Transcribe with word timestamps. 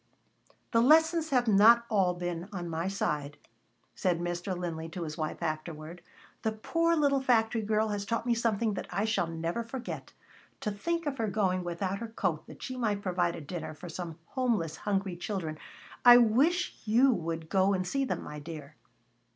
"The 0.71 0.81
lessons 0.81 1.29
have 1.29 1.47
not 1.47 1.85
all 1.87 2.15
been 2.15 2.49
on 2.51 2.67
my 2.67 2.87
side," 2.87 3.37
said 3.93 4.19
Mr. 4.19 4.57
Linley 4.57 4.89
to 4.89 5.03
his 5.03 5.15
wife 5.15 5.43
afterward. 5.43 6.01
"The 6.41 6.53
poor 6.53 6.95
little 6.95 7.21
factory 7.21 7.61
girl 7.61 7.89
has 7.89 8.03
taught 8.03 8.25
me 8.25 8.33
something 8.33 8.73
that 8.73 8.87
I 8.89 9.05
shall 9.05 9.27
never 9.27 9.61
forget. 9.61 10.11
To 10.61 10.71
think 10.71 11.05
of 11.05 11.19
her 11.19 11.27
going 11.27 11.63
without 11.63 11.99
her 11.99 12.07
coat 12.07 12.47
that 12.47 12.63
she 12.63 12.77
might 12.77 13.03
provide 13.03 13.35
a 13.35 13.41
dinner 13.41 13.75
for 13.75 13.89
some 13.89 14.17
homeless, 14.29 14.75
hungry 14.77 15.15
children. 15.15 15.59
I 16.03 16.17
wish 16.17 16.81
you 16.85 17.11
would 17.13 17.47
go 17.47 17.73
and 17.75 17.85
see 17.87 18.03
them, 18.03 18.23
my 18.23 18.39
dear." 18.39 18.75